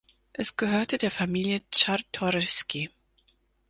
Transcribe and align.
Es 0.33 0.57
gehörte 0.57 0.97
der 0.97 1.11
Familie 1.11 1.61
Czartoryski. 1.69 2.89